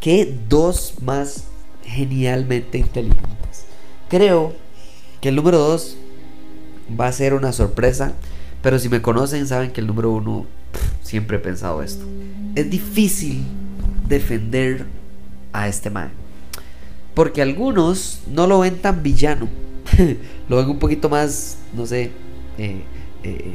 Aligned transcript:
qué 0.00 0.38
dos 0.48 0.94
más 1.02 1.44
genialmente 1.84 2.78
inteligentes. 2.78 3.64
Creo 4.08 4.54
que 5.20 5.30
el 5.30 5.36
número 5.36 5.58
dos 5.58 5.96
va 6.98 7.06
a 7.06 7.12
ser 7.12 7.34
una 7.34 7.52
sorpresa, 7.52 8.12
pero 8.62 8.78
si 8.78 8.88
me 8.88 9.02
conocen 9.02 9.46
saben 9.46 9.70
que 9.70 9.80
el 9.80 9.86
número 9.86 10.10
uno 10.10 10.46
siempre 11.02 11.36
he 11.36 11.40
pensado 11.40 11.82
esto. 11.82 12.04
Es 12.54 12.70
difícil 12.70 13.44
defender 14.08 14.86
a 15.52 15.68
este 15.68 15.90
man, 15.90 16.10
porque 17.14 17.42
algunos 17.42 18.20
no 18.30 18.46
lo 18.46 18.60
ven 18.60 18.78
tan 18.78 19.02
villano, 19.02 19.48
lo 20.48 20.56
ven 20.56 20.68
un 20.68 20.78
poquito 20.78 21.08
más, 21.08 21.58
no 21.74 21.86
sé, 21.86 22.10
eh, 22.58 22.82
eh, 23.22 23.54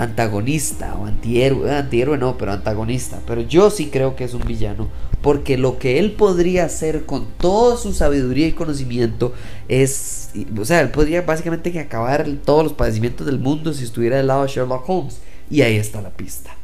antagonista 0.00 0.94
o 0.94 1.04
antihéroe, 1.04 1.70
antihéroe 1.70 2.16
no, 2.16 2.38
pero 2.38 2.52
antagonista. 2.52 3.20
Pero 3.26 3.42
yo 3.42 3.70
sí 3.70 3.86
creo 3.86 4.16
que 4.16 4.24
es 4.24 4.32
un 4.32 4.42
villano, 4.46 4.88
porque 5.20 5.58
lo 5.58 5.78
que 5.78 5.98
él 5.98 6.12
podría 6.12 6.64
hacer 6.64 7.04
con 7.04 7.26
toda 7.38 7.76
su 7.76 7.92
sabiduría 7.92 8.46
y 8.46 8.52
conocimiento 8.52 9.34
es, 9.68 10.30
o 10.58 10.64
sea, 10.64 10.80
él 10.80 10.88
podría 10.88 11.20
básicamente 11.20 11.70
que 11.70 11.80
acabar 11.80 12.26
todos 12.46 12.64
los 12.64 12.72
padecimientos 12.72 13.26
del 13.26 13.38
mundo 13.38 13.74
si 13.74 13.84
estuviera 13.84 14.16
del 14.16 14.28
lado 14.28 14.42
de 14.44 14.48
Sherlock 14.48 14.88
Holmes. 14.88 15.18
Y 15.50 15.60
ahí 15.60 15.76
está 15.76 16.00
la 16.00 16.10
pista. 16.10 16.56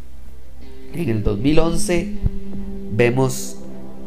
En 0.95 1.11
el 1.11 1.23
2011 1.23 2.15
vemos 2.93 3.57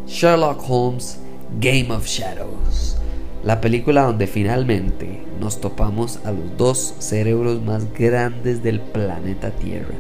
Sherlock 0.07 0.59
Holmes 0.67 1.19
Game 1.59 1.91
of 1.91 2.07
Shadows. 2.07 2.98
La 3.43 3.61
película 3.61 4.03
donde 4.03 4.27
finalmente 4.27 5.23
nos 5.39 5.61
topamos 5.61 6.19
a 6.25 6.31
los 6.31 6.57
dos 6.57 6.95
cerebros 6.99 7.61
más 7.61 7.93
grandes 7.93 8.61
del 8.61 8.81
planeta 8.81 9.51
Tierra, 9.51 9.95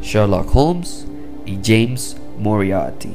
Sherlock 0.00 0.48
Holmes 0.54 1.06
y 1.44 1.58
James 1.62 2.16
Moriarty. 2.38 3.10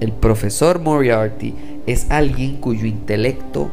El 0.00 0.10
profesor 0.10 0.80
Moriarty 0.80 1.54
es 1.86 2.10
alguien 2.10 2.56
cuyo 2.56 2.84
intelecto 2.84 3.70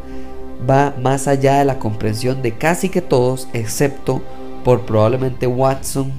va 0.70 0.94
más 1.02 1.28
allá 1.28 1.58
de 1.58 1.66
la 1.66 1.80
comprensión 1.80 2.44
de 2.44 2.56
casi 2.56 2.90
que 2.90 3.02
todos, 3.02 3.48
excepto 3.54 4.22
por 4.64 4.82
probablemente 4.82 5.48
Watson 5.48 6.12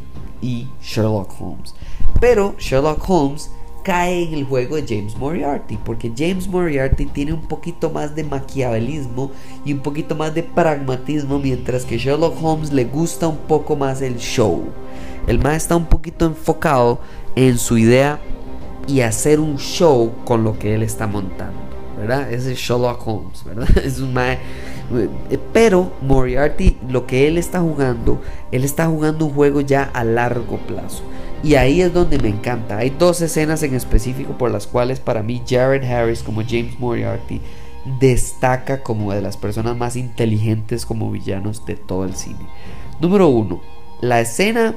y 0.42 0.66
Sherlock 0.82 1.40
Holmes. 1.40 1.74
Pero 2.20 2.56
Sherlock 2.58 3.08
Holmes 3.08 3.50
cae 3.82 4.24
en 4.24 4.34
el 4.34 4.44
juego 4.44 4.76
de 4.76 4.84
James 4.86 5.16
Moriarty, 5.16 5.78
porque 5.84 6.12
James 6.16 6.48
Moriarty 6.48 7.06
tiene 7.06 7.32
un 7.32 7.42
poquito 7.42 7.90
más 7.90 8.14
de 8.14 8.24
maquiavelismo 8.24 9.30
y 9.64 9.72
un 9.72 9.80
poquito 9.80 10.14
más 10.14 10.34
de 10.34 10.42
pragmatismo, 10.42 11.38
mientras 11.38 11.84
que 11.84 11.98
Sherlock 11.98 12.42
Holmes 12.42 12.72
le 12.72 12.84
gusta 12.84 13.28
un 13.28 13.38
poco 13.38 13.76
más 13.76 14.02
el 14.02 14.16
show. 14.16 14.64
El 15.26 15.38
más 15.38 15.56
está 15.56 15.76
un 15.76 15.86
poquito 15.86 16.26
enfocado 16.26 17.00
en 17.36 17.58
su 17.58 17.78
idea 17.78 18.20
y 18.86 19.00
hacer 19.00 19.40
un 19.40 19.58
show 19.58 20.12
con 20.24 20.44
lo 20.44 20.58
que 20.58 20.74
él 20.74 20.82
está 20.82 21.06
montando, 21.06 21.60
¿verdad? 21.98 22.32
Ese 22.32 22.52
es 22.52 22.58
Sherlock 22.58 23.06
Holmes, 23.06 23.44
¿verdad? 23.44 23.68
Es 23.84 24.00
un 24.00 24.12
mae 24.12 24.38
eh, 24.92 25.38
pero 25.52 25.92
Moriarty, 26.02 26.76
lo 26.88 27.06
que 27.06 27.28
él 27.28 27.38
está 27.38 27.60
jugando, 27.60 28.20
él 28.50 28.64
está 28.64 28.86
jugando 28.86 29.26
un 29.26 29.32
juego 29.32 29.60
ya 29.60 29.84
a 29.84 30.04
largo 30.04 30.58
plazo. 30.58 31.04
Y 31.42 31.54
ahí 31.54 31.80
es 31.80 31.92
donde 31.94 32.18
me 32.18 32.28
encanta. 32.28 32.78
Hay 32.78 32.90
dos 32.90 33.20
escenas 33.22 33.62
en 33.62 33.74
específico 33.74 34.36
por 34.36 34.50
las 34.50 34.66
cuales 34.66 35.00
para 35.00 35.22
mí 35.22 35.42
Jared 35.48 35.84
Harris 35.84 36.22
como 36.22 36.42
James 36.42 36.78
Moriarty 36.78 37.40
destaca 37.98 38.82
como 38.82 39.12
de 39.12 39.22
las 39.22 39.36
personas 39.36 39.76
más 39.76 39.96
inteligentes 39.96 40.84
como 40.84 41.10
villanos 41.10 41.64
de 41.64 41.76
todo 41.76 42.04
el 42.04 42.14
cine. 42.14 42.46
Número 43.00 43.28
uno, 43.28 43.62
la 44.02 44.20
escena 44.20 44.74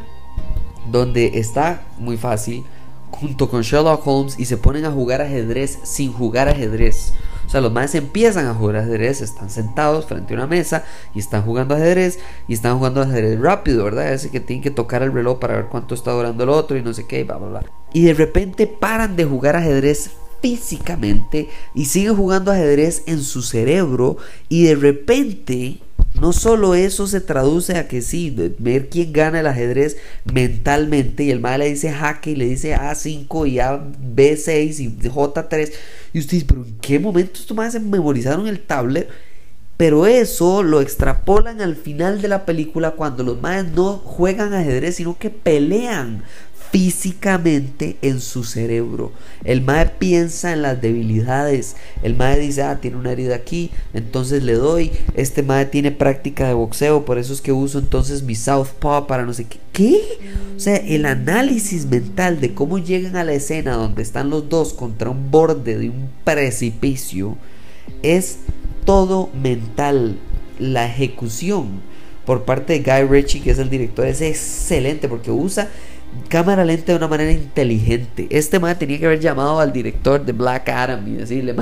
donde 0.90 1.40
está 1.40 1.84
muy 1.98 2.18
fácil 2.18 2.64
junto 3.12 3.50
con 3.50 3.62
Sherlock 3.62 4.06
Holmes 4.06 4.40
y 4.40 4.46
se 4.46 4.58
ponen 4.58 4.86
a 4.86 4.92
jugar 4.92 5.22
ajedrez 5.22 5.80
sin 5.84 6.12
jugar 6.14 6.48
ajedrez. 6.48 7.14
Sea, 7.54 7.62
los 7.62 7.72
más 7.72 7.94
empiezan 7.94 8.48
a 8.48 8.56
jugar 8.56 8.78
ajedrez, 8.78 9.22
están 9.22 9.52
sentados 9.52 10.08
frente 10.08 10.34
a 10.34 10.38
una 10.38 10.48
mesa 10.48 10.86
y 11.14 11.20
están 11.20 11.44
jugando 11.44 11.76
ajedrez 11.76 12.18
y 12.48 12.54
están 12.54 12.80
jugando 12.80 13.00
ajedrez 13.00 13.40
rápido, 13.40 13.84
¿verdad? 13.84 14.12
Ese 14.12 14.32
que 14.32 14.40
tienen 14.40 14.64
que 14.64 14.72
tocar 14.72 15.04
el 15.04 15.14
reloj 15.14 15.38
para 15.38 15.58
ver 15.58 15.66
cuánto 15.68 15.94
está 15.94 16.14
durando 16.14 16.46
el 16.46 16.50
otro 16.50 16.78
y 16.78 16.82
no 16.82 16.96
sé 16.96 17.06
qué, 17.06 17.24
bla, 17.24 17.38
bla, 17.38 17.50
bla. 17.50 17.64
Y 17.94 18.06
de 18.06 18.16
repente 18.16 18.66
paran 18.66 19.16
de 19.16 19.26
jugar 19.26 19.56
ajedrez 19.56 20.10
físicamente 20.42 21.48
y 21.76 21.86
siguen 21.86 22.16
jugando 22.16 22.52
ajedrez 22.52 23.04
en 23.06 23.22
su 23.22 23.44
cerebro 23.44 24.18
y 24.50 24.64
de 24.64 24.74
repente 24.74 25.83
no 26.20 26.32
solo 26.32 26.76
eso 26.76 27.08
se 27.08 27.22
traduce 27.22 27.78
a 27.78 27.88
que 27.88 28.02
sí, 28.02 28.36
ver 28.60 28.90
quién 28.90 29.12
gana 29.12 29.40
el 29.40 29.48
ajedrez 29.48 29.98
mentalmente 30.32 31.24
y 31.24 31.32
el 31.32 31.40
mal 31.40 31.60
le 31.60 31.70
dice 31.70 31.92
jaque 31.92 32.32
y 32.32 32.36
le 32.36 32.46
dice 32.46 32.76
A5 32.76 33.50
y 33.50 33.60
A 33.60 33.78
B6 33.78 34.80
y 34.80 35.10
J3 35.10 35.72
y 36.14 36.20
usted 36.20 36.32
dice, 36.32 36.46
pero 36.48 36.64
¿en 36.64 36.78
qué 36.80 37.00
momento 37.00 37.40
estos 37.40 37.58
más 37.58 37.74
se 37.74 37.80
memorizaron 37.80 38.48
el 38.48 38.60
tablet? 38.60 39.10
Pero 39.76 40.06
eso 40.06 40.62
lo 40.62 40.82
extrapolan 40.82 41.60
al 41.60 41.76
final 41.76 42.22
de 42.22 42.28
la 42.28 42.46
película 42.46 42.92
cuando 42.92 43.24
los 43.24 43.42
más 43.42 43.66
no 43.66 43.98
juegan 43.98 44.54
ajedrez, 44.54 44.96
sino 44.98 45.18
que 45.18 45.32
pelean 45.32 46.24
físicamente 46.74 47.98
en 48.02 48.20
su 48.20 48.44
cerebro. 48.44 49.12
El 49.44 49.62
mae 49.62 49.86
piensa 49.86 50.54
en 50.54 50.64
las 50.64 50.82
debilidades. 50.82 51.76
El 52.02 52.16
mae 52.16 52.40
dice, 52.40 52.64
ah, 52.64 52.82
tiene 52.82 52.98
una 52.98 53.12
herida 53.12 53.36
aquí, 53.36 53.70
entonces 53.94 54.42
le 54.42 54.54
doy. 54.54 54.92
Este 55.14 55.44
mae 55.44 55.68
tiene 55.68 55.92
práctica 55.92 56.48
de 56.48 56.56
boxeo, 56.56 57.06
por 57.06 57.20
eso 57.20 57.32
es 57.32 57.42
que 57.42 57.52
uso 57.52 57.78
entonces 57.78 58.24
mi 58.24 58.34
southpaw 58.34 59.06
para 59.06 59.24
no 59.24 59.34
sé 59.34 59.46
qué. 59.46 59.60
¿Qué? 59.72 60.02
O 60.58 60.60
sea, 60.60 60.78
el 60.78 61.06
análisis 61.06 61.86
mental 61.86 62.42
de 62.42 62.56
cómo 62.56 62.80
llegan 62.80 63.18
a 63.18 63.24
la 63.24 63.34
escena 63.34 63.76
donde 63.76 64.02
están 64.02 64.32
los 64.32 64.50
dos 64.50 64.74
contra 64.74 65.12
un 65.12 65.30
borde 65.30 65.78
de 65.78 65.90
un 65.90 66.10
precipicio 66.24 67.38
es 68.02 68.40
todo 68.84 69.30
mental. 69.40 70.18
La 70.58 70.88
ejecución 70.88 71.82
por 72.26 72.46
parte 72.46 72.80
de 72.80 72.80
Guy 72.80 73.08
Ritchie, 73.08 73.42
que 73.42 73.52
es 73.52 73.60
el 73.60 73.70
director, 73.70 74.08
es 74.08 74.22
excelente 74.22 75.08
porque 75.08 75.30
usa 75.30 75.70
cámara 76.30 76.66
lenta 76.66 76.92
de 76.92 76.98
una 76.98 77.08
manera 77.08 77.32
inteligente. 77.32 78.28
Este 78.30 78.60
man 78.60 78.78
tenía 78.78 79.00
que 79.00 79.06
haber 79.06 79.20
llamado 79.20 79.60
al 79.60 79.72
director 79.72 80.26
de 80.26 80.32
Black 80.32 80.70
Adam 80.70 81.08
y 81.08 81.12
decirle, 81.16 81.56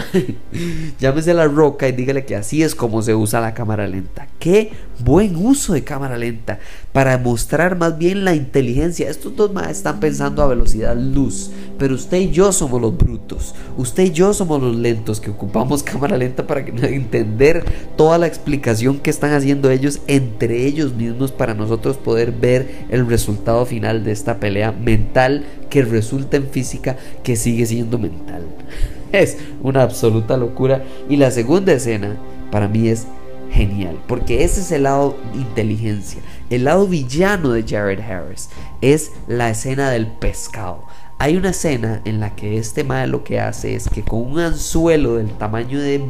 llámese 1.00 1.32
a 1.32 1.36
la 1.36 1.48
roca 1.48 1.88
y 1.88 1.92
dígale 1.92 2.26
que 2.26 2.36
así 2.36 2.64
es 2.64 2.76
como 2.76 3.02
se 3.02 3.16
usa 3.16 3.42
la 3.42 3.54
cámara 3.54 3.88
lenta. 3.88 4.28
Qué 4.40 4.72
buen 5.04 5.36
uso 5.36 5.74
de 5.74 5.84
cámara 5.84 6.18
lenta 6.18 6.60
para 6.92 7.18
mostrar 7.18 7.78
más 7.78 7.98
bien 7.98 8.24
la 8.26 8.36
inteligencia. 8.36 9.10
Estos 9.10 9.36
dos 9.36 9.54
más 9.54 9.70
están 9.70 10.00
pensando 10.00 10.42
a 10.42 10.48
velocidad 10.48 10.96
luz, 10.96 11.52
pero 11.78 11.96
usted 11.96 12.18
y 12.18 12.32
yo 12.32 12.52
somos 12.52 12.82
los 12.82 12.98
brutos. 12.98 13.56
Usted 13.78 14.04
y 14.04 14.12
yo 14.12 14.34
somos 14.34 14.62
los 14.62 14.76
lentos 14.76 15.20
que 15.20 15.32
ocupamos 15.32 15.84
cámara 15.92 16.18
lenta 16.18 16.48
para 16.48 16.62
entender 16.62 17.64
toda 17.96 18.18
la 18.18 18.28
explicación 18.28 19.00
que 19.00 19.10
están 19.10 19.34
haciendo 19.34 19.70
ellos 19.70 20.02
entre 20.08 20.66
ellos 20.66 20.94
mismos 20.94 21.32
para 21.32 21.54
nosotros 21.54 21.98
poder 21.98 22.32
ver 22.32 22.86
el 22.90 23.08
resultado 23.08 23.66
final 23.66 24.04
de 24.04 24.12
esta 24.12 24.40
pelea 24.40 24.72
mental 24.72 25.46
que 25.70 25.84
resulta 25.84 26.38
en 26.38 26.48
física 26.48 26.98
que 27.24 27.36
sigue 27.36 27.66
siendo 27.66 27.98
mental. 27.98 28.44
Es 29.12 29.38
una 29.62 29.84
absoluta 29.84 30.38
locura. 30.38 30.84
Y 31.10 31.18
la 31.18 31.32
segunda 31.32 31.74
escena 31.74 32.16
para 32.50 32.68
mí 32.68 32.88
es 32.88 33.08
genial, 33.52 34.00
porque 34.08 34.44
ese 34.44 34.62
es 34.62 34.72
el 34.72 34.84
lado 34.84 35.18
inteligencia. 35.34 36.22
El 36.50 36.66
lado 36.66 36.88
villano 36.88 37.52
de 37.52 37.64
Jared 37.64 38.00
Harris 38.00 38.50
es 38.82 39.12
la 39.28 39.50
escena 39.50 39.90
del 39.90 40.08
pescado. 40.08 40.84
Hay 41.18 41.38
una 41.38 41.50
escena 41.50 42.02
en 42.06 42.20
la 42.20 42.36
que 42.36 42.58
este 42.58 42.84
mae 42.84 43.06
lo 43.08 43.24
que 43.24 43.40
hace 43.40 43.76
es 43.76 43.88
que 43.88 44.04
con 44.04 44.22
un 44.22 44.40
anzuelo 44.40 45.18
del 45.18 45.32
tamaño 45.32 45.80
de 45.80 46.04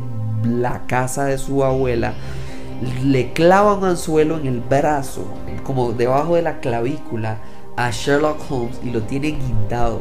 la 0.45 0.85
casa 0.87 1.25
de 1.25 1.37
su 1.37 1.63
abuela, 1.63 2.13
le 3.03 3.33
clava 3.33 3.75
un 3.75 3.83
anzuelo 3.83 4.39
en 4.39 4.47
el 4.47 4.59
brazo, 4.61 5.25
como 5.63 5.91
debajo 5.91 6.35
de 6.35 6.41
la 6.41 6.59
clavícula, 6.59 7.37
a 7.75 7.91
Sherlock 7.91 8.39
Holmes 8.49 8.79
y 8.83 8.91
lo 8.91 9.01
tiene 9.03 9.31
guindado. 9.31 9.99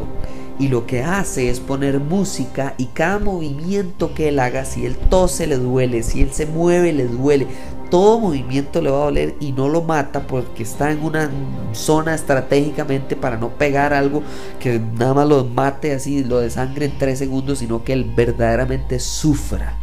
Y 0.61 0.69
lo 0.69 0.87
que 0.87 1.03
hace 1.03 1.49
es 1.49 1.59
poner 1.59 2.01
música 2.01 2.75
y 2.77 2.87
cada 2.87 3.19
movimiento 3.19 4.13
que 4.13 4.29
él 4.29 4.39
haga, 4.39 4.67
si 4.67 4.85
él 4.85 4.95
tose 4.95 5.47
le 5.47 5.57
duele, 5.57 6.03
si 6.03 6.21
él 6.21 6.31
se 6.33 6.45
mueve 6.45 6.93
le 6.93 7.07
duele, 7.07 7.47
todo 7.91 8.21
movimiento 8.21 8.83
le 8.83 8.91
va 8.91 8.99
a 8.99 9.05
doler 9.07 9.35
y 9.41 9.53
no 9.53 9.71
lo 9.71 9.81
mata 9.81 10.27
porque 10.27 10.63
está 10.63 10.91
en 10.91 11.03
una 11.03 11.31
zona 11.73 12.15
estratégicamente 12.15 13.17
para 13.17 13.39
no 13.39 13.49
pegar 13.49 13.95
algo 13.95 14.23
que 14.61 14.79
nada 14.79 15.15
más 15.15 15.29
lo 15.29 15.45
mate 15.47 15.95
así, 15.95 16.25
lo 16.25 16.41
desangre 16.41 16.85
en 16.85 16.99
tres 16.99 17.19
segundos, 17.19 17.61
sino 17.61 17.83
que 17.83 17.95
él 17.95 18.13
verdaderamente 18.15 19.01
sufra. 19.01 19.79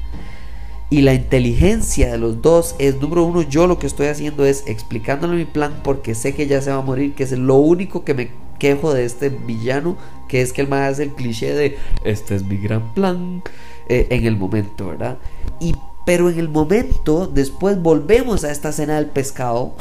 Y 0.91 1.01
la 1.01 1.13
inteligencia 1.13 2.11
de 2.11 2.17
los 2.17 2.41
dos 2.41 2.75
es, 2.79 3.01
número 3.01 3.25
uno, 3.25 3.41
yo 3.41 3.65
lo 3.65 3.77
que 3.77 3.87
estoy 3.87 4.07
haciendo 4.07 4.45
es 4.45 4.63
explicándole 4.67 5.35
mi 5.35 5.45
plan 5.45 5.81
porque 5.83 6.15
sé 6.15 6.33
que 6.33 6.47
ya 6.47 6.61
se 6.61 6.71
va 6.71 6.77
a 6.77 6.81
morir, 6.81 7.13
que 7.15 7.23
es 7.23 7.33
lo 7.33 7.55
único 7.55 8.05
que 8.05 8.13
me 8.13 8.29
quejo 8.57 8.93
de 8.93 9.05
este 9.05 9.29
villano, 9.29 9.97
que 10.27 10.41
es 10.41 10.53
que 10.53 10.61
él 10.61 10.67
me 10.67 10.77
hace 10.77 11.03
el 11.03 11.11
cliché 11.11 11.53
de, 11.53 11.77
este 12.03 12.35
es 12.35 12.43
mi 12.43 12.57
gran 12.57 12.93
plan 12.93 13.41
eh, 13.89 14.07
en 14.09 14.25
el 14.25 14.37
momento, 14.37 14.87
¿verdad? 14.87 15.17
Y 15.59 15.75
pero 16.07 16.29
en 16.29 16.39
el 16.39 16.47
momento, 16.47 17.27
después 17.27 17.81
volvemos 17.81 18.45
a 18.45 18.51
esta 18.51 18.69
escena 18.69 18.95
del 18.95 19.07
pescado 19.07 19.75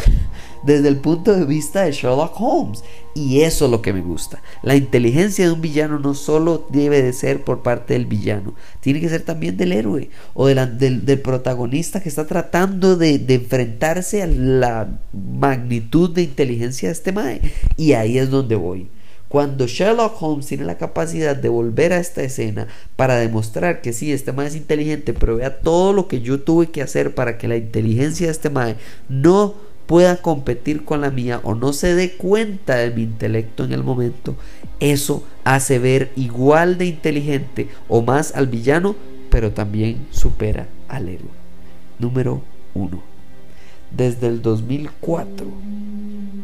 desde 0.67 0.89
el 0.89 0.97
punto 0.97 1.33
de 1.33 1.45
vista 1.45 1.85
de 1.85 1.93
Sherlock 1.93 2.39
Holmes. 2.39 2.83
Y 3.15 3.41
eso 3.41 3.65
es 3.65 3.71
lo 3.71 3.81
que 3.81 3.95
me 3.95 4.03
gusta. 4.03 4.43
La 4.63 4.77
inteligencia 4.77 5.47
de 5.47 5.53
un 5.53 5.63
villano 5.63 5.99
no 5.99 6.13
solo 6.13 6.67
debe 6.69 7.01
de 7.01 7.15
ser 7.15 7.45
por 7.45 7.63
parte 7.63 7.95
del 7.95 8.05
villano, 8.05 8.55
tiene 8.81 9.01
que 9.01 9.09
ser 9.09 9.23
también 9.23 9.57
del 9.57 9.73
héroe 9.73 10.11
o 10.35 10.49
del, 10.49 11.21
protagonista 11.23 12.03
que 12.03 12.11
está 12.11 12.27
tratando 12.27 12.97
de, 12.97 13.19
de, 13.19 13.35
enfrentarse 13.37 14.23
a 14.23 14.27
la 14.27 14.99
magnitud 15.15 16.11
de 16.11 16.23
inteligencia 16.23 16.89
de 16.89 16.93
este 16.93 17.13
mae. 17.13 17.41
Y 17.79 17.93
ahí 17.93 18.19
es 18.19 18.29
donde 18.29 18.57
voy. 18.57 18.89
Cuando 19.29 19.67
Sherlock 19.67 20.23
Holmes 20.23 20.47
tiene 20.47 20.65
la 20.65 20.79
capacidad 20.79 21.35
de 21.35 21.49
volver 21.49 21.93
a 21.93 21.99
esta 21.99 22.23
escena 22.23 22.69
para 22.95 23.17
demostrar 23.17 23.81
que 23.81 23.93
sí, 23.93 24.13
este 24.13 24.33
mae 24.33 24.47
es 24.47 24.57
inteligente, 24.57 25.15
pero 25.15 25.37
vea 25.37 25.59
todo 25.61 25.93
lo 25.93 26.07
que 26.07 26.21
yo 26.21 26.41
tuve 26.41 26.69
que 26.69 26.83
hacer 26.83 27.15
para 27.15 27.37
que 27.37 27.49
la 27.49 27.57
inteligencia 27.57 28.27
de 28.27 28.33
este 28.33 28.51
mae 28.51 28.77
no 29.09 29.55
pueda 29.87 30.17
competir 30.21 30.85
con 30.85 31.01
la 31.01 31.11
mía 31.11 31.41
o 31.45 31.55
no 31.55 31.73
se 31.73 31.95
dé 31.95 32.13
cuenta 32.13 32.77
de 32.77 32.91
mi 32.91 33.03
intelecto 33.03 33.65
en 33.65 33.73
el 33.73 33.85
momento, 33.85 34.37
eso 34.81 35.25
hace 35.45 35.79
ver 35.79 36.13
igual 36.17 36.79
de 36.79 36.87
inteligente 36.87 37.69
o 37.89 38.03
más 38.03 38.35
al 38.35 38.47
villano, 38.47 38.97
pero 39.31 39.53
también 39.53 40.07
supera 40.11 40.69
al 40.89 41.09
héroe. 41.09 41.31
Número 41.99 42.43
1. 42.75 43.03
Desde 43.91 44.27
el 44.27 44.43
2004, 44.43 45.47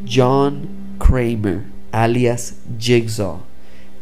John 0.09 0.69
Kramer 0.99 1.73
alias 1.93 2.57
Jigsaw, 2.79 3.43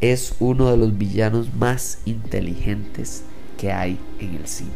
es 0.00 0.34
uno 0.38 0.70
de 0.70 0.78
los 0.78 0.96
villanos 0.96 1.52
más 1.52 1.98
inteligentes 2.06 3.24
que 3.58 3.72
hay 3.72 3.98
en 4.18 4.36
el 4.36 4.46
cine. 4.46 4.70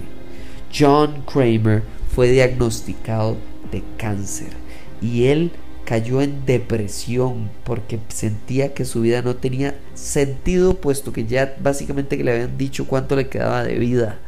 John 0.77 1.23
Kramer 1.25 1.83
fue 2.15 2.31
diagnosticado 2.31 3.37
de 3.75 3.83
cáncer 3.97 4.49
y 5.01 5.27
él 5.27 5.53
cayó 5.85 6.23
en 6.23 6.47
depresión 6.47 7.51
porque 7.65 7.99
sentía 8.09 8.73
que 8.73 8.85
su 8.85 9.03
vida 9.03 9.23
no 9.23 9.37
tenía 9.37 9.75
sentido 9.95 10.77
puesto 10.77 11.13
que 11.13 11.27
ya 11.27 11.57
básicamente 11.61 12.17
que 12.17 12.25
le 12.25 12.33
habían 12.33 12.57
dicho 12.57 12.87
cuánto 12.87 13.17
le 13.17 13.29
quedaba 13.29 13.63
de 13.65 13.79
vida. 13.79 14.19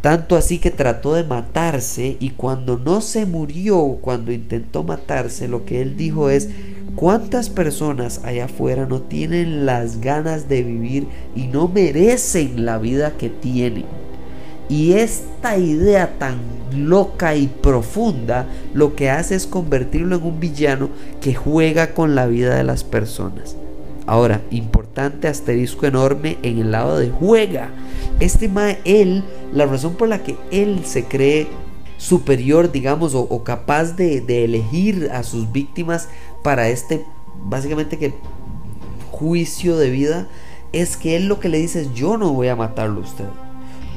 Tanto 0.00 0.36
así 0.36 0.58
que 0.58 0.70
trató 0.70 1.14
de 1.14 1.22
matarse 1.22 2.16
y 2.18 2.30
cuando 2.30 2.76
no 2.76 3.00
se 3.00 3.24
murió, 3.24 3.98
cuando 4.00 4.32
intentó 4.32 4.82
matarse, 4.82 5.46
lo 5.46 5.64
que 5.64 5.80
él 5.80 5.96
dijo 5.96 6.28
es, 6.28 6.48
¿cuántas 6.96 7.50
personas 7.50 8.20
allá 8.24 8.46
afuera 8.46 8.86
no 8.86 9.02
tienen 9.02 9.64
las 9.64 10.00
ganas 10.00 10.48
de 10.48 10.62
vivir 10.62 11.06
y 11.36 11.46
no 11.46 11.68
merecen 11.68 12.64
la 12.64 12.78
vida 12.78 13.16
que 13.16 13.28
tienen? 13.28 14.01
Y 14.72 14.94
esta 14.94 15.58
idea 15.58 16.18
tan 16.18 16.38
loca 16.74 17.36
y 17.36 17.46
profunda 17.46 18.46
lo 18.72 18.96
que 18.96 19.10
hace 19.10 19.34
es 19.34 19.46
convertirlo 19.46 20.16
en 20.16 20.22
un 20.22 20.40
villano 20.40 20.88
que 21.20 21.34
juega 21.34 21.92
con 21.92 22.14
la 22.14 22.26
vida 22.26 22.54
de 22.54 22.64
las 22.64 22.82
personas. 22.82 23.54
Ahora, 24.06 24.40
importante 24.50 25.28
asterisco 25.28 25.84
enorme 25.84 26.38
en 26.42 26.58
el 26.58 26.70
lado 26.70 26.96
de 26.96 27.10
juega. 27.10 27.68
Este 28.18 28.48
mae, 28.48 28.78
él, 28.86 29.24
la 29.52 29.66
razón 29.66 29.92
por 29.92 30.08
la 30.08 30.22
que 30.22 30.36
él 30.50 30.80
se 30.86 31.04
cree 31.04 31.48
superior, 31.98 32.72
digamos, 32.72 33.14
o, 33.14 33.44
capaz 33.44 33.92
de, 33.92 34.22
de, 34.22 34.46
elegir 34.46 35.10
a 35.12 35.22
sus 35.22 35.52
víctimas 35.52 36.08
para 36.42 36.70
este, 36.70 37.04
básicamente 37.44 37.98
que 37.98 38.14
juicio 39.10 39.76
de 39.76 39.90
vida, 39.90 40.28
es 40.72 40.96
que 40.96 41.16
él 41.16 41.26
lo 41.26 41.40
que 41.40 41.50
le 41.50 41.58
dice 41.58 41.82
es, 41.82 41.92
yo 41.92 42.16
no 42.16 42.32
voy 42.32 42.48
a 42.48 42.56
matarlo 42.56 43.00
a 43.00 43.04
usted. 43.04 43.26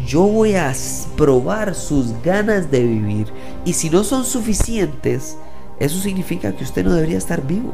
Yo 0.05 0.23
voy 0.23 0.55
a 0.55 0.73
probar 1.17 1.73
sus 1.73 2.13
ganas 2.23 2.69
de 2.69 2.83
vivir. 2.83 3.27
Y 3.65 3.73
si 3.73 3.89
no 3.89 4.03
son 4.03 4.23
suficientes, 4.23 5.37
eso 5.79 5.99
significa 5.99 6.55
que 6.55 6.63
usted 6.63 6.85
no 6.85 6.93
debería 6.93 7.17
estar 7.17 7.45
vivo. 7.45 7.73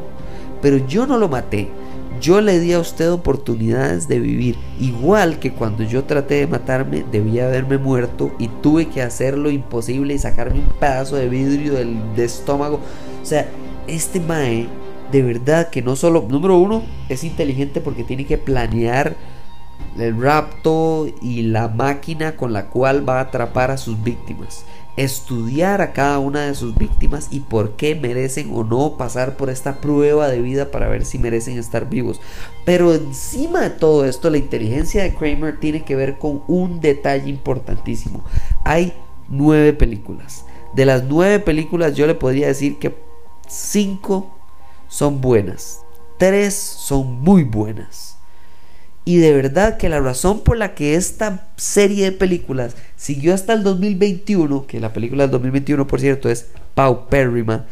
Pero 0.61 0.77
yo 0.87 1.05
no 1.05 1.17
lo 1.17 1.27
maté. 1.27 1.69
Yo 2.21 2.39
le 2.39 2.59
di 2.59 2.71
a 2.73 2.79
usted 2.79 3.11
oportunidades 3.11 4.07
de 4.07 4.19
vivir, 4.19 4.55
igual 4.79 5.39
que 5.39 5.53
cuando 5.53 5.81
yo 5.81 6.03
traté 6.03 6.35
de 6.35 6.45
matarme 6.45 7.03
debía 7.11 7.47
haberme 7.47 7.79
muerto 7.79 8.31
y 8.37 8.47
tuve 8.47 8.89
que 8.89 9.01
hacer 9.01 9.35
lo 9.35 9.49
imposible 9.49 10.13
y 10.13 10.19
sacarme 10.19 10.59
un 10.59 10.79
pedazo 10.79 11.15
de 11.15 11.27
vidrio 11.27 11.73
del 11.73 11.97
estómago. 12.17 12.79
O 13.23 13.25
sea, 13.25 13.49
este 13.87 14.19
Mae, 14.19 14.67
de 15.11 15.23
verdad 15.23 15.71
que 15.71 15.81
no 15.81 15.95
solo, 15.95 16.27
número 16.29 16.59
uno, 16.59 16.83
es 17.09 17.23
inteligente 17.23 17.81
porque 17.81 18.03
tiene 18.03 18.27
que 18.27 18.37
planear 18.37 19.15
el 19.97 20.21
rapto 20.21 21.07
y 21.21 21.43
la 21.43 21.67
máquina 21.67 22.35
con 22.35 22.53
la 22.53 22.67
cual 22.67 23.07
va 23.07 23.19
a 23.19 23.23
atrapar 23.23 23.71
a 23.71 23.77
sus 23.77 24.01
víctimas 24.03 24.65
estudiar 24.97 25.81
a 25.81 25.93
cada 25.93 26.19
una 26.19 26.45
de 26.45 26.55
sus 26.55 26.75
víctimas 26.75 27.29
y 27.31 27.39
por 27.39 27.75
qué 27.75 27.95
merecen 27.95 28.51
o 28.53 28.63
no 28.63 28.97
pasar 28.97 29.37
por 29.37 29.49
esta 29.49 29.79
prueba 29.79 30.27
de 30.27 30.41
vida 30.41 30.69
para 30.69 30.87
ver 30.87 31.05
si 31.05 31.17
merecen 31.17 31.57
estar 31.57 31.89
vivos. 31.89 32.19
Pero 32.65 32.93
encima 32.93 33.61
de 33.61 33.69
todo 33.69 34.05
esto, 34.05 34.29
la 34.29 34.37
inteligencia 34.37 35.03
de 35.03 35.13
Kramer 35.13 35.59
tiene 35.59 35.83
que 35.83 35.95
ver 35.95 36.17
con 36.17 36.43
un 36.47 36.81
detalle 36.81 37.29
importantísimo. 37.29 38.23
Hay 38.63 38.93
nueve 39.29 39.73
películas. 39.73 40.45
De 40.73 40.85
las 40.85 41.03
nueve 41.03 41.39
películas 41.39 41.95
yo 41.95 42.07
le 42.07 42.15
podría 42.15 42.47
decir 42.47 42.77
que 42.77 42.95
cinco 43.47 44.35
son 44.87 45.21
buenas. 45.21 45.81
Tres 46.17 46.53
son 46.53 47.21
muy 47.21 47.43
buenas. 47.43 48.17
Y 49.03 49.17
de 49.17 49.33
verdad 49.33 49.77
que 49.77 49.89
la 49.89 49.99
razón 49.99 50.41
por 50.41 50.57
la 50.57 50.75
que 50.75 50.95
esta 50.95 51.47
serie 51.57 52.05
de 52.05 52.11
películas 52.11 52.75
siguió 52.95 53.33
hasta 53.33 53.53
el 53.53 53.63
2021, 53.63 54.67
que 54.67 54.79
la 54.79 54.93
película 54.93 55.23
del 55.23 55.31
2021 55.31 55.87
por 55.87 55.99
cierto 55.99 56.29
es 56.29 56.47
paupérrima, 56.75 57.65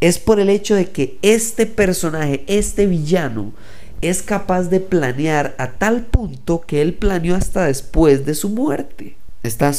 es 0.00 0.18
por 0.18 0.40
el 0.40 0.50
hecho 0.50 0.74
de 0.74 0.90
que 0.90 1.18
este 1.22 1.66
personaje, 1.66 2.44
este 2.48 2.86
villano, 2.86 3.52
es 4.00 4.22
capaz 4.22 4.64
de 4.64 4.80
planear 4.80 5.54
a 5.58 5.70
tal 5.72 6.02
punto 6.02 6.62
que 6.62 6.82
él 6.82 6.94
planeó 6.94 7.36
hasta 7.36 7.66
después 7.66 8.26
de 8.26 8.34
su 8.34 8.48
muerte. 8.48 9.16
Está 9.44 9.72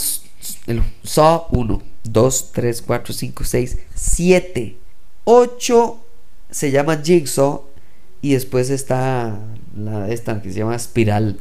el 0.67 0.81
Saw 1.03 1.47
1, 1.51 1.81
2, 2.03 2.51
3, 2.53 2.81
4, 2.81 3.13
5, 3.13 3.43
6, 3.43 3.77
7, 3.93 4.77
8 5.25 5.99
se 6.49 6.71
llama 6.71 7.01
Jigsaw 7.03 7.65
y 8.23 8.33
después 8.33 8.69
está 8.69 9.37
la 9.77 10.09
esta 10.09 10.41
que 10.41 10.51
se 10.51 10.59
llama 10.59 10.77
Espiral. 10.77 11.37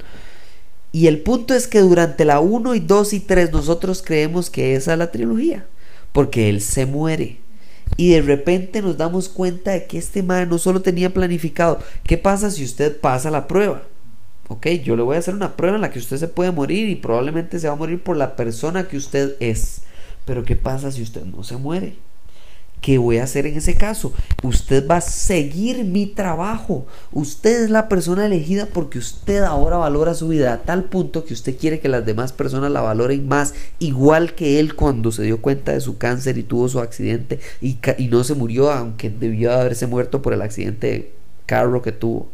Y 0.91 1.07
el 1.07 1.21
punto 1.21 1.55
es 1.55 1.69
que 1.69 1.79
durante 1.79 2.25
la 2.25 2.41
1 2.41 2.75
y 2.75 2.81
2 2.81 3.13
y 3.15 3.21
3 3.21 3.53
nosotros 3.53 4.03
creemos 4.05 4.51
que 4.51 4.75
esa 4.75 4.93
es 4.93 4.99
la 4.99 5.13
trilogía, 5.13 5.65
porque 6.13 6.51
él 6.51 6.61
se 6.61 6.85
muere. 6.85 7.39
Y 7.97 8.11
de 8.11 8.21
repente 8.21 8.83
nos 8.83 8.99
damos 8.99 9.29
cuenta 9.29 9.71
de 9.71 9.87
que 9.87 9.97
este 9.97 10.25
man 10.25 10.49
no 10.49 10.59
solo 10.59 10.83
tenía 10.83 11.15
planificado, 11.15 11.79
¿qué 12.03 12.19
pasa 12.19 12.51
si 12.51 12.65
usted 12.65 13.01
pasa 13.01 13.31
la 13.31 13.47
prueba? 13.47 13.85
Ok, 14.49 14.67
yo 14.85 14.97
le 14.97 15.03
voy 15.03 15.15
a 15.15 15.21
hacer 15.21 15.35
una 15.35 15.57
prueba 15.57 15.77
en 15.77 15.83
la 15.83 15.91
que 15.91 16.01
usted 16.01 16.17
se 16.17 16.29
puede 16.29 16.51
morir 16.51 16.89
y 16.89 16.97
probablemente 16.97 17.61
se 17.61 17.69
va 17.69 17.75
a 17.75 17.77
morir 17.77 18.03
por 18.03 18.17
la 18.17 18.35
persona 18.35 18.89
que 18.89 18.97
usted 18.97 19.37
es. 19.39 19.83
Pero 20.25 20.45
¿qué 20.45 20.57
pasa 20.57 20.91
si 20.91 21.01
usted 21.01 21.25
no 21.25 21.45
se 21.45 21.57
muere? 21.57 21.97
¿Qué 22.83 22.99
voy 22.99 23.19
a 23.19 23.23
hacer 23.23 23.47
en 23.47 23.57
ese 23.57 23.77
caso? 23.77 24.13
Usted 24.43 24.89
va 24.89 24.97
a 24.97 25.01
seguir 25.01 25.85
mi 25.85 26.07
trabajo. 26.07 26.85
Usted 27.13 27.63
es 27.63 27.71
la 27.71 27.89
persona 27.89 28.27
elegida 28.27 28.67
porque 28.67 28.99
usted 28.99 29.45
ahora 29.45 29.77
valora 29.77 30.15
su 30.15 30.27
vida 30.27 30.53
a 30.53 30.63
tal 30.63 30.83
punto 30.87 31.25
que 31.25 31.33
usted 31.33 31.57
quiere 31.57 31.79
que 31.79 31.89
las 31.89 32.05
demás 32.05 32.33
personas 32.33 32.73
la 32.73 32.81
valoren 32.81 33.29
más, 33.29 33.55
igual 33.79 34.35
que 34.35 34.59
él 34.59 34.75
cuando 34.75 35.13
se 35.13 35.23
dio 35.23 35.41
cuenta 35.41 35.71
de 35.71 35.81
su 35.81 35.97
cáncer 35.97 36.39
y 36.39 36.43
tuvo 36.43 36.69
su 36.69 36.81
accidente 36.81 37.39
y, 37.61 37.79
no 38.11 38.25
se 38.25 38.35
murió, 38.35 38.73
aunque 38.73 39.11
debió 39.11 39.53
haberse 39.53 39.87
muerto 39.87 40.21
por 40.21 40.33
el 40.33 40.43
accidente 40.43 40.87
de 40.89 41.13
carro 41.47 41.83
que 41.83 41.93
tuvo. 41.93 42.31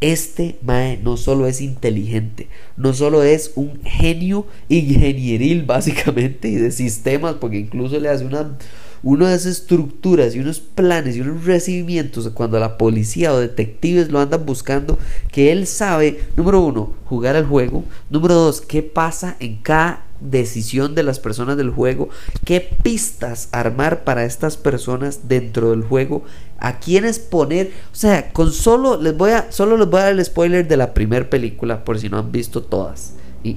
Este 0.00 0.58
Mae 0.62 0.96
no 1.02 1.18
solo 1.18 1.46
es 1.46 1.60
inteligente, 1.60 2.48
no 2.78 2.94
solo 2.94 3.22
es 3.22 3.52
un 3.56 3.82
genio 3.84 4.46
ingenieril 4.70 5.64
básicamente 5.64 6.48
y 6.48 6.54
de 6.54 6.70
sistemas, 6.70 7.34
porque 7.34 7.58
incluso 7.58 8.00
le 8.00 8.08
hace 8.08 8.24
una 8.24 8.56
unas 9.02 9.46
estructuras 9.46 10.34
y 10.34 10.40
unos 10.40 10.60
planes 10.60 11.16
y 11.16 11.20
unos 11.20 11.44
recibimientos 11.44 12.28
cuando 12.30 12.58
la 12.58 12.76
policía 12.76 13.32
o 13.32 13.38
detectives 13.38 14.10
lo 14.10 14.20
andan 14.20 14.44
buscando, 14.44 14.98
que 15.30 15.52
él 15.52 15.66
sabe, 15.66 16.20
número 16.36 16.60
uno, 16.60 16.92
jugar 17.06 17.36
al 17.36 17.46
juego, 17.46 17.84
número 18.10 18.34
dos, 18.34 18.60
qué 18.60 18.82
pasa 18.82 19.36
en 19.40 19.56
cada 19.56 20.04
decisión 20.20 20.94
de 20.94 21.02
las 21.02 21.18
personas 21.18 21.56
del 21.56 21.70
juego, 21.70 22.10
qué 22.44 22.60
pistas 22.82 23.48
armar 23.52 24.04
para 24.04 24.24
estas 24.24 24.56
personas 24.56 25.28
dentro 25.28 25.70
del 25.70 25.82
juego, 25.82 26.24
a 26.58 26.78
quiénes 26.78 27.18
poner, 27.18 27.72
o 27.92 27.96
sea, 27.96 28.32
con 28.32 28.52
solo 28.52 29.00
les 29.00 29.16
voy 29.16 29.30
a 29.30 29.50
solo 29.50 29.78
les 29.78 29.88
voy 29.88 30.00
a 30.00 30.04
dar 30.04 30.12
el 30.12 30.24
spoiler 30.24 30.68
de 30.68 30.76
la 30.76 30.92
primera 30.92 31.28
película 31.30 31.84
por 31.84 31.98
si 31.98 32.10
no 32.10 32.18
han 32.18 32.32
visto 32.32 32.62
todas. 32.62 33.14
Y 33.42 33.56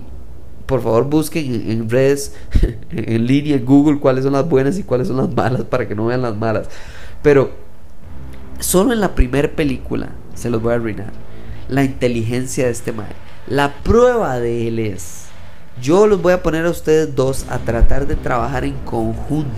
por 0.74 0.82
favor 0.82 1.04
busquen 1.04 1.70
en, 1.70 1.88
redes 1.88 2.34
en 2.92 3.28
línea 3.28 3.58
en 3.58 3.64
Google 3.64 4.00
cuáles 4.00 4.24
son 4.24 4.34
las 4.34 4.50
buenas 4.50 4.80
y 4.80 4.82
cuáles 4.82 5.08
son 5.08 5.18
las 5.18 5.32
malas 5.32 5.66
para 5.66 5.88
que 5.88 5.94
no 5.94 6.08
vean 6.08 6.24
las 6.24 6.36
malas. 6.36 6.68
Pero 7.22 7.52
solo 8.58 8.92
en 8.92 9.00
la 9.00 9.14
primera 9.14 9.48
película 9.50 10.10
se 10.34 10.50
los 10.50 10.64
voy 10.64 10.72
a 10.72 10.78
arruinar. 10.78 11.12
La 11.70 11.84
inteligencia 11.84 12.66
de 12.66 12.72
este 12.72 12.92
man. 12.92 13.06
La 13.46 13.72
prueba 13.84 14.40
de 14.40 14.68
él 14.68 14.80
es 14.80 15.26
yo 15.80 16.08
los 16.08 16.20
voy 16.24 16.34
a 16.34 16.42
poner 16.42 16.66
a 16.66 16.72
ustedes 16.72 17.16
dos 17.16 17.46
a 17.52 17.60
tratar 17.60 18.08
de 18.08 18.16
trabajar 18.16 18.66
en 18.66 18.74
conjunto 18.84 19.52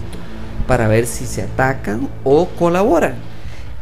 para 0.67 0.89
ver 0.89 1.05
si 1.07 1.25
se 1.25 1.43
atacan 1.43 2.10
o 2.25 2.50
colaboran. 2.60 3.15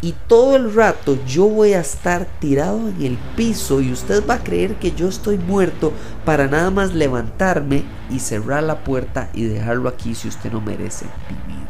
Y 0.04 0.14
todo 0.28 0.58
el 0.58 0.74
rato 0.74 1.18
yo 1.26 1.48
voy 1.48 1.72
a 1.72 1.80
estar 1.80 2.28
tirado 2.42 2.90
en 2.90 3.02
el 3.04 3.18
piso 3.38 3.80
y 3.80 3.94
usted 3.94 4.22
va 4.30 4.34
a 4.34 4.44
creer 4.44 4.76
que 4.76 4.92
yo 4.92 5.08
estoy 5.08 5.38
muerto 5.38 5.94
para 6.26 6.48
nada 6.48 6.70
más 6.72 6.94
levantarme 6.94 7.86
y 8.10 8.20
cerrar 8.20 8.64
la 8.64 8.84
puerta 8.84 9.30
y 9.34 9.46
dejarlo 9.46 9.88
aquí 9.88 10.14
si 10.14 10.28
usted 10.28 10.52
no 10.52 10.60
merece 10.60 11.06
vivir. 11.30 11.68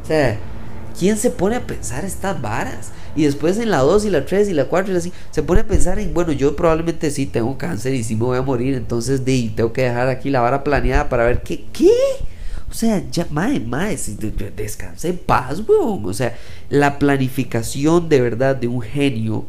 o 0.00 0.06
sea, 0.06 0.38
¿quién 0.96 1.16
se 1.16 1.30
pone 1.30 1.56
a 1.56 1.66
pensar 1.66 2.04
estas 2.04 2.40
varas? 2.40 2.92
Y 3.16 3.24
después 3.24 3.58
en 3.58 3.72
la 3.72 3.78
2 3.78 4.04
y 4.04 4.10
la 4.10 4.24
3 4.24 4.50
y 4.50 4.54
la 4.54 4.66
4 4.66 4.94
y 4.94 4.96
así, 4.96 5.12
se 5.32 5.42
pone 5.42 5.62
a 5.62 5.66
pensar 5.66 5.98
en, 5.98 6.14
bueno, 6.14 6.30
yo 6.30 6.54
probablemente 6.54 7.10
sí 7.10 7.26
tengo 7.26 7.58
cáncer 7.58 7.94
y 7.94 8.04
sí 8.04 8.14
me 8.14 8.26
voy 8.26 8.38
a 8.38 8.42
morir, 8.42 8.74
entonces 8.74 9.24
de, 9.24 9.50
tengo 9.56 9.72
que 9.72 9.82
dejar 9.82 10.06
aquí 10.06 10.30
la 10.30 10.40
vara 10.40 10.62
planeada 10.62 11.08
para 11.08 11.24
ver 11.24 11.42
qué, 11.42 11.64
¿qué? 11.72 11.90
O 12.74 12.76
sea, 12.76 13.08
ya, 13.08 13.24
mae, 13.30 13.60
mae, 13.60 13.96
descanse 14.56 15.08
en 15.08 15.18
paz, 15.18 15.62
weón. 15.68 16.04
O 16.06 16.12
sea, 16.12 16.36
la 16.70 16.98
planificación 16.98 18.08
de 18.08 18.20
verdad 18.20 18.56
de 18.56 18.66
un 18.66 18.82
genio, 18.82 19.46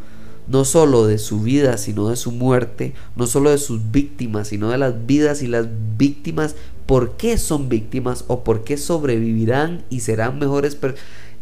no 0.48 0.64
solo 0.64 1.08
de 1.08 1.18
su 1.18 1.42
vida, 1.42 1.80
sino 1.80 2.10
de 2.10 2.18
su 2.18 2.32
muerte, 2.32 2.94
no 3.16 3.26
solo 3.26 3.50
de 3.50 3.58
sus 3.58 3.92
víctimas, 3.92 4.50
sino 4.50 4.70
de 4.70 4.78
las 4.78 5.08
vidas 5.08 5.42
y 5.42 5.48
las 5.48 5.66
víctimas, 5.98 6.56
por 6.86 7.18
qué 7.18 7.40
son 7.40 7.68
víctimas 7.68 8.26
o 8.28 8.44
por 8.44 8.64
qué 8.64 8.78
sobrevivirán 8.78 9.86
y 9.90 10.02
serán 10.02 10.38
mejores 10.38 10.78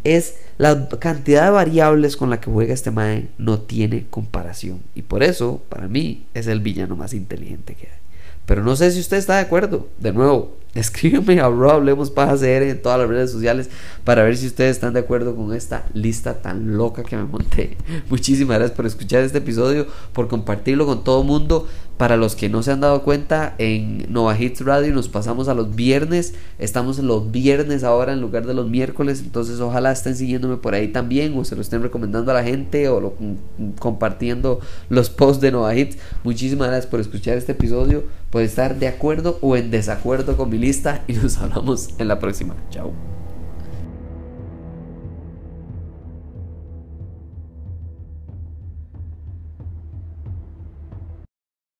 es 0.04 0.36
la 0.56 0.88
cantidad 0.88 1.44
de 1.44 1.50
variables 1.50 2.16
con 2.16 2.30
la 2.30 2.40
que 2.40 2.50
juega 2.50 2.72
este 2.72 2.92
mae 2.92 3.28
no 3.36 3.60
tiene 3.60 4.06
comparación. 4.08 4.80
Y 4.94 5.02
por 5.02 5.22
eso, 5.22 5.62
para 5.68 5.86
mí, 5.86 6.24
es 6.32 6.46
el 6.46 6.60
villano 6.60 6.96
más 6.96 7.12
inteligente 7.12 7.74
que 7.74 7.88
hay. 7.88 8.04
Pero 8.46 8.62
no 8.62 8.76
sé 8.76 8.90
si 8.90 9.00
usted 9.00 9.16
está 9.16 9.36
de 9.36 9.42
acuerdo. 9.42 9.88
De 9.98 10.12
nuevo, 10.12 10.56
escríbeme 10.74 11.40
a 11.40 11.48
Rob 11.48 11.70
Hablemos 11.70 12.10
Paja 12.10 12.36
CR 12.36 12.62
en 12.62 12.82
todas 12.82 12.98
las 12.98 13.08
redes 13.08 13.30
sociales 13.30 13.70
para 14.04 14.22
ver 14.22 14.36
si 14.36 14.46
ustedes 14.46 14.72
están 14.72 14.94
de 14.94 15.00
acuerdo 15.00 15.34
con 15.34 15.54
esta 15.54 15.86
lista 15.94 16.42
tan 16.42 16.76
loca 16.76 17.02
que 17.02 17.16
me 17.16 17.24
monté. 17.24 17.76
Muchísimas 18.10 18.58
gracias 18.58 18.76
por 18.76 18.86
escuchar 18.86 19.22
este 19.22 19.38
episodio, 19.38 19.86
por 20.12 20.28
compartirlo 20.28 20.86
con 20.86 21.04
todo 21.04 21.22
el 21.22 21.26
mundo. 21.26 21.68
Para 21.96 22.16
los 22.16 22.34
que 22.34 22.48
no 22.48 22.62
se 22.64 22.72
han 22.72 22.80
dado 22.80 23.02
cuenta, 23.02 23.54
en 23.58 24.12
Nova 24.12 24.36
Hits 24.38 24.64
Radio 24.64 24.92
nos 24.92 25.08
pasamos 25.08 25.46
a 25.46 25.54
los 25.54 25.76
viernes. 25.76 26.34
Estamos 26.58 26.98
los 26.98 27.30
viernes 27.30 27.84
ahora 27.84 28.12
en 28.12 28.20
lugar 28.20 28.46
de 28.46 28.54
los 28.54 28.68
miércoles. 28.68 29.20
Entonces, 29.20 29.60
ojalá 29.60 29.92
estén 29.92 30.16
siguiéndome 30.16 30.56
por 30.56 30.74
ahí 30.74 30.88
también, 30.88 31.38
o 31.38 31.44
se 31.44 31.54
lo 31.54 31.62
estén 31.62 31.82
recomendando 31.82 32.32
a 32.32 32.34
la 32.34 32.42
gente, 32.42 32.88
o 32.88 33.14
compartiendo 33.78 34.58
los 34.88 35.08
posts 35.08 35.40
de 35.40 35.52
Nova 35.52 35.74
Hits. 35.76 35.96
Muchísimas 36.24 36.66
gracias 36.66 36.90
por 36.90 36.98
escuchar 36.98 37.38
este 37.38 37.52
episodio, 37.52 38.02
por 38.30 38.42
estar 38.42 38.76
de 38.76 38.88
acuerdo 38.88 39.38
o 39.40 39.56
en 39.56 39.70
desacuerdo 39.70 40.36
con 40.36 40.50
mi 40.50 40.58
lista. 40.58 41.04
Y 41.06 41.12
nos 41.12 41.38
hablamos 41.38 41.90
en 41.98 42.08
la 42.08 42.18
próxima. 42.18 42.56
Chao. 42.70 43.13